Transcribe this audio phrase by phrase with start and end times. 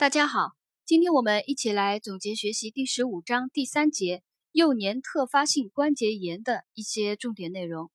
[0.00, 0.56] 大家好，
[0.86, 7.90] 今天我们一起来总结学习第十五章第三节幼年特发性关节炎的一些重点内容。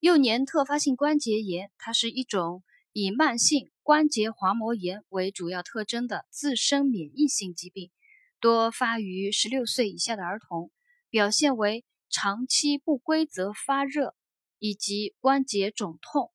[0.00, 7.92] 幼年特发性关节炎，它是一种以慢性关节滑膜炎为主要特征的自身免疫性疾病，
[8.40, 10.72] 多发于十六岁以下的儿童，
[11.10, 14.16] 表现为长期不规则发热
[14.58, 16.32] 以及关节肿痛、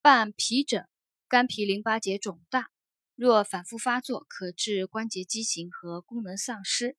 [0.00, 0.86] 伴皮疹、
[1.26, 2.70] 肝皮淋巴结肿大。
[3.16, 6.96] 若反复发作，可致关节畸形和功能丧失。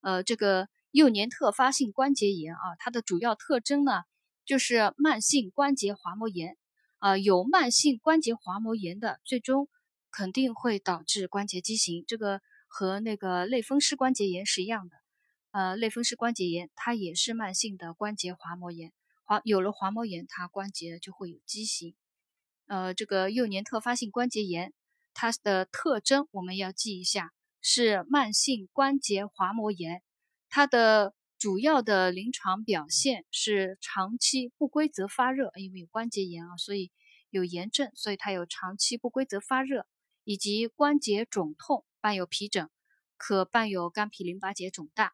[0.00, 4.04] 呃，这个幼年特发性关节炎啊，它的主要特征呢，
[4.46, 6.56] 就是慢性关节滑膜炎。
[6.98, 9.68] 啊，有慢性关节滑膜炎的，最终
[10.10, 12.04] 肯定会导致关节畸形。
[12.06, 14.96] 这个和那个类风湿关节炎是一样的。
[15.50, 18.92] 呃，类风湿关节炎它也是慢性的关节滑膜炎，
[19.24, 21.94] 滑有了滑膜炎，它关节就会有畸形。
[22.66, 24.72] 呃，这个幼年特发性关节炎。
[25.20, 27.30] 它的特征我们要记一下，
[27.60, 30.02] 是慢性关节滑膜炎。
[30.48, 36.90] 它的主要的临床表现是长期不规则发热，因为有关节炎啊，所以
[37.28, 39.86] 有炎症，所以它有长期不规则发热，
[40.24, 42.70] 以及关节肿痛，伴有皮疹，
[43.18, 45.12] 可伴有肝皮淋巴结肿大。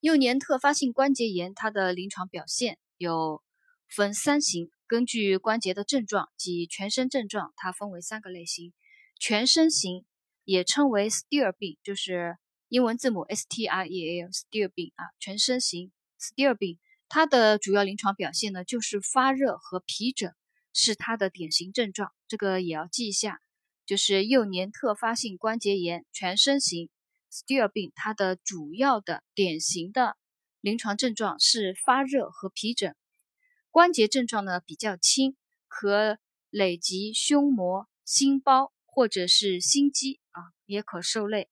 [0.00, 3.44] 幼年特发性关节炎，它的临床表现有
[3.86, 4.72] 分三型。
[4.88, 8.72] 根据关节的症状及全身症状，它分为三个类型。
[9.20, 10.06] 全身型
[10.44, 15.04] 也称为 Stier 病，就是英文字母 S T I E L Stier 病啊。
[15.20, 16.78] 全身型 Stier 病，
[17.10, 20.34] 它的主要临床表现呢，就是发热和皮疹
[20.72, 23.40] 是它的典型症状，这个也要记一下。
[23.84, 26.88] 就是幼年特发性关节炎全身型
[27.30, 30.16] Stier 病，它的主要的典型的
[30.62, 32.96] 临床症状是发热和皮疹。
[33.70, 36.18] 关节症状呢比较轻，可
[36.50, 41.48] 累及胸膜、心包或者是心肌啊，也可受累。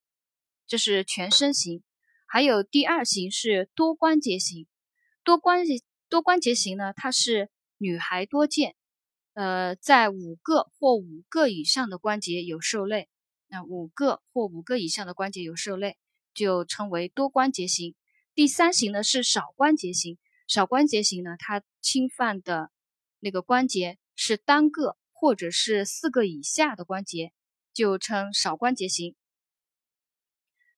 [0.67, 1.83] 这是全身型。
[2.27, 4.67] 还有第二型是多关节型。
[5.23, 8.75] 多关节多关节型呢，它是女孩多见，
[9.35, 13.09] 呃，在五个或五个以上的关节有受累。
[13.49, 15.99] 那五个或五个以上的关节有受累，
[16.35, 17.95] 就称为多关节型。
[18.35, 20.19] 第三型呢是少关节型。
[20.49, 22.73] 少关节型呢，它侵犯的
[23.21, 27.33] 那个关节是单个或者是四个以下的关节，
[27.73, 29.15] 就称少关节型。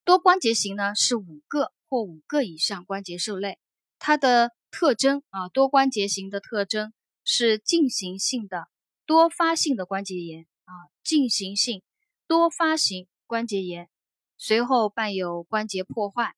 [0.05, 3.59] 多关节型呢是五个或五个以上关节受累。
[3.99, 6.93] 它的特征啊，多关节型的特征
[7.25, 8.69] 是进行性的
[9.07, 11.83] 多发性的关节炎啊，进行性
[12.27, 13.89] 多发型关节炎，
[14.37, 16.35] 随后伴有关节破坏。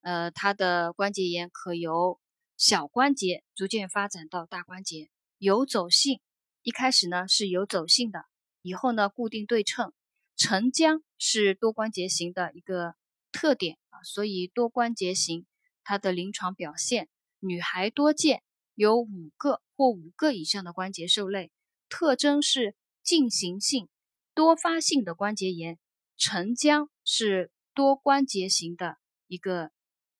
[0.00, 2.18] 呃，它的关节炎可由
[2.64, 6.22] 小关节逐渐发展到大关节，游走性
[6.62, 8.24] 一开始呢是游走性的，
[8.62, 9.92] 以后呢固定对称，
[10.34, 12.94] 沉僵是多关节型的一个
[13.30, 15.44] 特点啊，所以多关节型
[15.82, 18.42] 它的临床表现，女孩多见，
[18.74, 21.52] 有五个或五个以上的关节受累，
[21.90, 23.90] 特征是进行性
[24.32, 25.78] 多发性的关节炎，
[26.16, 28.96] 沉僵是多关节型的
[29.26, 29.70] 一个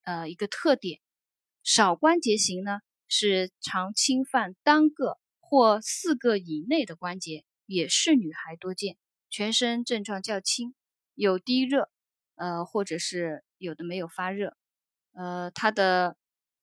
[0.03, 1.01] 呃一个特点。
[1.65, 8.99] 少关节型呢，是常侵犯单个或四个以内的关节，也是女孩多见。
[9.31, 10.75] 全身症状较轻，
[11.15, 11.91] 有低热，
[12.35, 14.59] 呃，或者是有的没有发热。
[15.15, 16.19] 呃，它的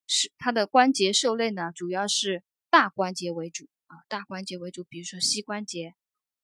[0.06, 5.96] 是它的关节受累呢，主要是大关节为主啊，大关节为主，比如说膝关节、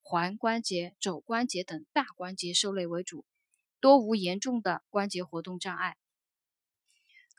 [0.03, 3.23] 踝关节、肘关节等大关节受累为主，
[3.79, 5.95] 多无严重的关节活动障碍。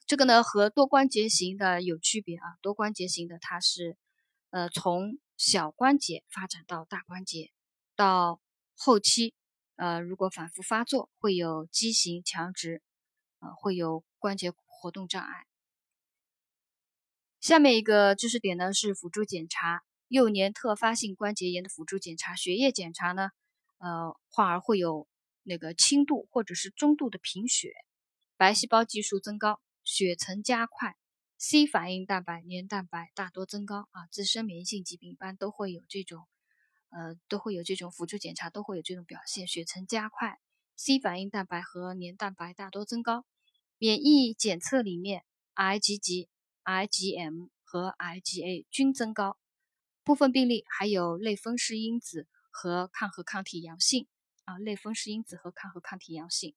[0.09, 3.99] 这个呢和多关节型的有区别啊，多关节型的它是，
[4.49, 7.53] 呃，从小关节发展到大关节，
[7.95, 8.41] 到
[8.75, 9.35] 后期，
[9.77, 12.81] 呃，如果反复发作，会有畸形、强直，
[13.41, 15.45] 呃，会有关节活动障碍。
[17.39, 23.29] 下面一个知识点呢是辅助检查幼年特发性关节炎的辅助检查，血液检查呢，
[23.77, 25.07] 呃，患儿会有
[25.43, 27.75] 那个轻度或者是中度的贫血，
[28.39, 29.61] 白细胞计数增高。
[29.91, 30.99] 血沉加快
[31.39, 36.29] ，C 反应蛋白、黏蛋白大多增高啊，自身免疫性疾病一般都会有这种，
[36.91, 40.39] 呃，都会有这种辅助检查都会有这种表现，血沉加快
[40.77, 43.25] ，C 反应蛋白和黏蛋白大多增高。
[43.79, 45.25] 免疫检测里面
[45.55, 46.29] ，IgG、
[46.65, 49.39] IgM 和 IgA 均增高，
[50.05, 54.07] 部分病例还有类风湿因子和抗核抗体阳性
[54.45, 56.55] 啊，类风湿因子和抗核抗体阳性。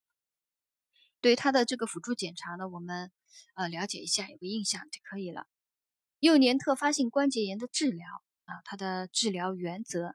[1.22, 3.10] 对于它的这个辅助检查呢，我们。
[3.54, 5.46] 呃，了解一下，有个印象就可以了。
[6.20, 8.06] 幼年特发性关节炎的治疗
[8.44, 10.14] 啊，它的治疗原则，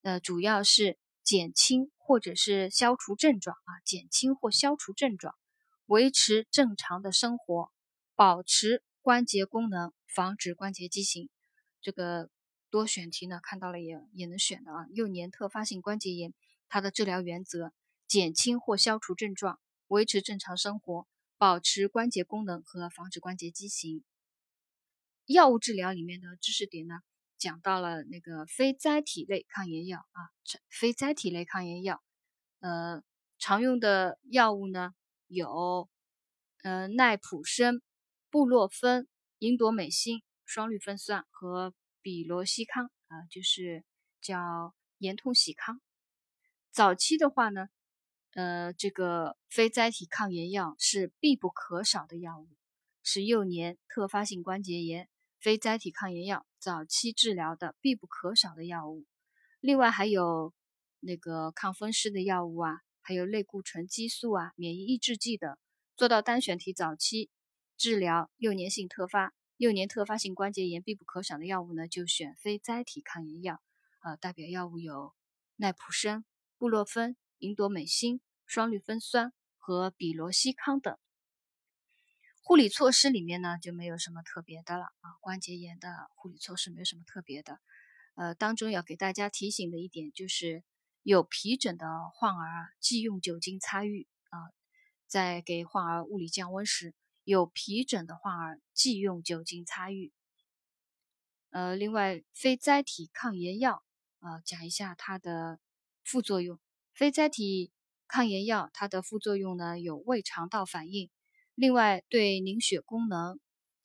[0.00, 5.34] 呃，主要是减轻或者是消除症状啊，减轻或消除症状，
[5.84, 7.70] 维持正常的生活，
[8.14, 11.28] 保持关节功能，防止关节畸形。
[11.82, 12.30] 这个
[12.70, 14.86] 多选题呢，看到了也也能选的啊。
[14.90, 16.32] 幼年特发性关节炎，
[16.68, 17.72] 它的治疗原则：
[18.08, 24.04] 减轻或消除症状，维持正常生活，保持关节功能和防止关节畸形。
[25.26, 26.94] 药物治疗里面的知识点呢？
[27.36, 30.20] 讲到了那个非甾体类抗炎药啊，
[30.70, 32.02] 非甾体类抗炎药，
[32.60, 33.02] 呃，
[33.38, 34.94] 常用的药物呢
[35.26, 35.90] 有，
[36.62, 37.82] 呃，奈普生、
[38.30, 39.08] 布洛芬、
[39.40, 43.84] 银朵美辛、双氯芬酸和比罗西康啊，就是
[44.22, 45.82] 叫炎痛喜康。
[46.70, 47.66] 早期的话呢，
[48.34, 52.48] 呃，这个非甾体抗炎药是必不可少的药物，
[53.02, 55.08] 是幼年特发性关节炎。
[55.40, 59.04] 非甾体抗炎药早期治疗的必不可少的药物，
[59.60, 60.54] 另外还有
[61.00, 65.54] 那个抗风湿的药物啊，还有类固醇激素啊、免疫抑制剂等。
[65.98, 67.28] 做到单选题早期
[67.76, 73.60] 治疗幼年性特发、幼年特发性关节炎必不可少的药物呢，就选非甾体抗炎药。
[74.02, 75.12] 呃，代表药物有
[75.56, 76.24] 奈普生、
[76.56, 80.96] 布洛芬、银朵美辛、双氯芬酸和比罗西康等。
[82.42, 87.58] 护理措施里面呢就没有什么特别的了啊，关节炎的护理措施没有什么特别的。
[88.16, 90.62] 呃，当中要给大家提醒的一点就是，
[91.02, 94.38] 有皮疹的患儿啊忌用酒精擦浴啊，
[95.06, 96.94] 在给患儿物理降温时，
[97.24, 100.12] 有皮疹的患儿忌用酒精擦浴。
[101.48, 103.82] 呃，另外非甾体抗炎药
[104.18, 105.58] 啊，讲一下它的
[106.04, 106.60] 副作用。
[106.94, 107.72] 非甾体
[108.06, 111.10] 抗炎药它的副作用呢有胃肠道反应。
[111.56, 113.40] 另外，对凝血功能、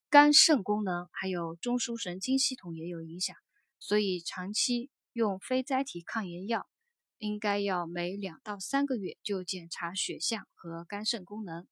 [0.09, 3.35] 肝肾功能还有中枢神经系统也有影响，
[3.79, 6.67] 所以长期用非甾体抗炎药，
[7.17, 11.67] 应该要每两到三个月就检查血象和肝肾功能。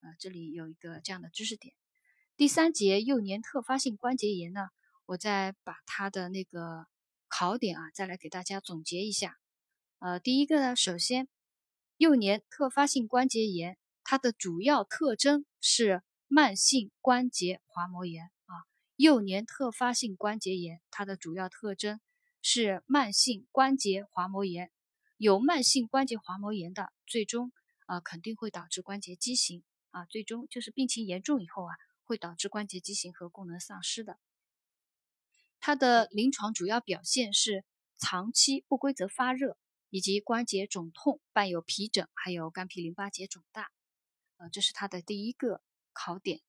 [0.00, 1.74] 啊，这里有一个这样的知识点。
[2.36, 4.68] 第三节幼年特发性关节炎呢，
[5.06, 6.86] 我再把它的那个
[7.28, 9.38] 考点啊，再来给大家总结一下。
[10.04, 11.28] 呃，第一个呢，首先，
[11.96, 13.78] 幼年特发性关节炎。
[14.02, 18.66] 它的主要特征是慢性关节滑膜炎啊，
[18.96, 22.00] 幼年特发性关节炎，它的主要特征
[22.42, 24.72] 是慢性关节滑膜炎。
[25.18, 27.52] 有慢性关节滑膜炎的，最终
[27.86, 29.62] 啊肯定会导致关节畸形
[29.92, 34.18] 啊，最终就是病情严重以后啊，会导致关节畸形和功能丧失的。
[35.60, 37.64] 它的临床主要表现是
[38.00, 39.56] 长期不规则发热，
[39.92, 43.70] 以及关节肿痛伴有皮疹，还有肝脾淋巴结肿大。
[44.38, 45.60] 呃，这是它的第一个
[45.92, 46.40] 考点，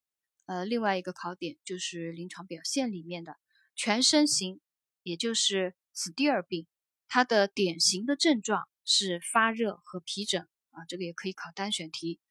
[0.45, 3.35] 呃，另外一个考点就是临床表现里面的
[3.75, 4.61] 全身型，
[5.01, 6.67] 也就是斯蒂尔病，
[7.09, 12.21] 它的典型的症状是发热和皮疹啊，这个也可以考单选题。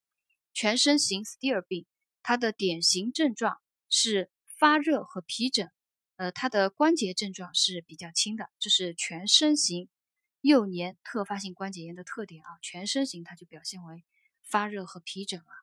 [0.54, 1.84] 全身型斯蒂尔病，
[2.22, 3.60] 它的典型症状
[3.90, 5.70] 是发热和皮疹，
[6.16, 9.90] 呃，它的关节症状是比较轻的，这是全身型
[10.42, 14.04] 幼年特发性关节炎的特点啊，全身型它就表现为。
[14.44, 15.54] 发热和皮疹啊，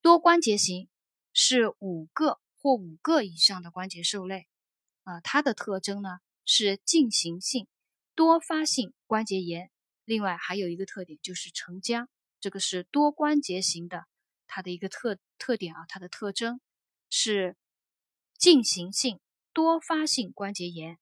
[0.00, 0.88] 多关节型
[1.32, 4.48] 是五个或五个以上的关节受累
[5.04, 7.68] 啊，它的特征呢是进行性
[8.16, 9.70] 多发性关节炎。
[10.04, 12.08] 另外还有一个特点就是沉僵，
[12.40, 14.06] 这个是多关节型的，
[14.48, 16.60] 它的一个特特点啊，它的特征
[17.08, 17.56] 是
[18.36, 19.20] 进行性
[19.52, 20.98] 多发性关节炎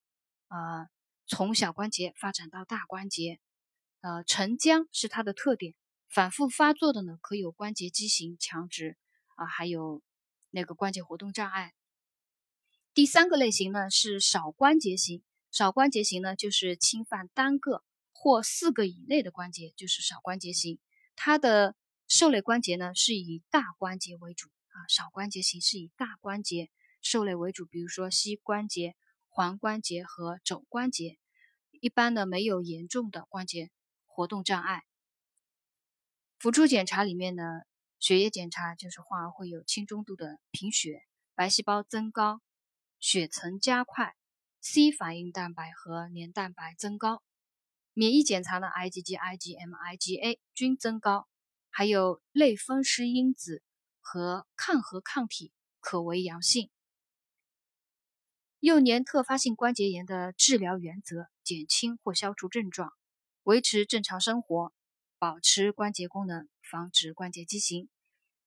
[0.48, 0.90] 啊，
[1.26, 3.40] 从小关节发展到大关节，
[4.00, 5.74] 呃，沉僵是它的特点。
[6.08, 8.96] 反复发作的呢，可有关节畸形、强直
[9.34, 10.02] 啊，还有
[10.50, 11.74] 那个关节活动障碍。
[12.94, 20.78] 第三个类型呢是少关节型，少关节型呢就是侵犯单个或四个以内的关节，就是少关节型。
[21.16, 21.74] 它的
[22.06, 26.70] 受累关节呢是以大关节为主啊，少关节型是以大关节
[27.02, 28.94] 受累为主，比如说膝关节、
[29.36, 31.18] 踝关节和肘关节。
[31.82, 33.70] 一般呢没有严重的关节
[34.06, 34.82] 活动障碍。
[36.38, 37.42] 辅助检查里面呢，
[37.98, 41.02] 血液检查就是患儿会有轻中度的贫血、
[41.34, 42.40] 白细胞增高、
[42.98, 44.14] 血层加快、
[44.62, 47.22] C 反应蛋白和黏蛋白增高。
[47.92, 51.28] 免疫检查呢，IgG、IgM、IgA 均增高，
[51.68, 53.62] 还有类风湿因子
[54.00, 56.70] 和抗核抗体可为阳性。
[58.60, 62.90] 幼年特发性关节炎的治疗原则：减轻或消除症状，
[63.42, 64.72] 维持正常生活。
[65.18, 67.88] 保持关节功能，防止关节畸形。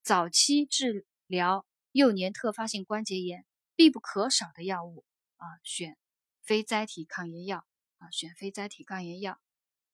[0.03, 5.03] 早期治疗幼年特发性关节炎必不可少的药物
[5.37, 5.97] 啊，选
[6.43, 7.65] 非甾体抗炎药
[7.97, 9.39] 啊，选非甾体抗炎药。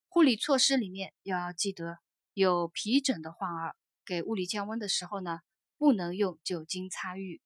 [0.09, 1.99] 护理措施里面要记得，
[2.33, 5.39] 有皮疹的患儿给物理降温的时候呢，
[5.77, 7.41] 不能用酒精擦浴。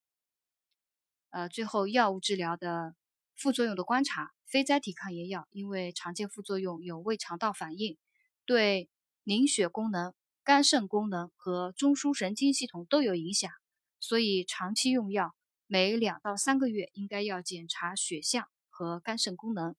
[1.31, 2.95] 呃，最后药物治疗的
[3.36, 7.98] 副作用的观察，非甾体抗炎药因为常见副作用有胃肠道反应，
[8.45, 8.89] 对
[9.24, 13.51] 凝血功能、肝肾功能和中枢神经系统都有影响，
[14.00, 15.36] 所以长期用药，
[15.67, 19.75] 每两到三个月应该要检查血象和肝肾功能。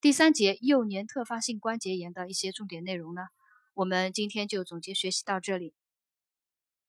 [0.00, 3.22] 第三节幼年特发性关节炎的一些重点内容呢，
[3.74, 5.74] 我们今天就总结学习到这里。